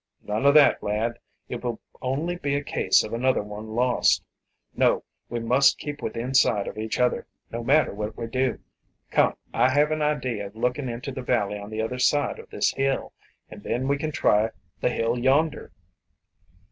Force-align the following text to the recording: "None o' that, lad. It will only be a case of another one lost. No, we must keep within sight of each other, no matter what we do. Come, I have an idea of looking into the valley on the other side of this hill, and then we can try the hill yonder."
"None 0.23 0.47
o' 0.47 0.51
that, 0.53 0.81
lad. 0.81 1.19
It 1.47 1.63
will 1.63 1.79
only 2.01 2.35
be 2.35 2.55
a 2.55 2.63
case 2.63 3.03
of 3.03 3.13
another 3.13 3.43
one 3.43 3.75
lost. 3.75 4.23
No, 4.75 5.03
we 5.29 5.39
must 5.39 5.77
keep 5.77 6.01
within 6.01 6.33
sight 6.33 6.67
of 6.67 6.75
each 6.79 6.99
other, 6.99 7.27
no 7.51 7.63
matter 7.63 7.93
what 7.93 8.17
we 8.17 8.25
do. 8.25 8.61
Come, 9.11 9.35
I 9.53 9.69
have 9.69 9.91
an 9.91 10.01
idea 10.01 10.47
of 10.47 10.55
looking 10.55 10.89
into 10.89 11.11
the 11.11 11.21
valley 11.21 11.59
on 11.59 11.69
the 11.69 11.83
other 11.83 11.99
side 11.99 12.39
of 12.39 12.49
this 12.49 12.71
hill, 12.73 13.13
and 13.51 13.61
then 13.61 13.87
we 13.87 13.99
can 13.99 14.11
try 14.11 14.49
the 14.79 14.89
hill 14.89 15.19
yonder." 15.19 15.71